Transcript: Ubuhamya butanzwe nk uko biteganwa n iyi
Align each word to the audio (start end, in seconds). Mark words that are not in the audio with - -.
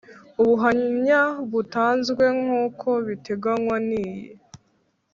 Ubuhamya 0.41 1.21
butanzwe 1.51 2.23
nk 2.39 2.49
uko 2.63 2.89
biteganwa 3.07 3.75
n 3.87 3.89
iyi 4.01 4.21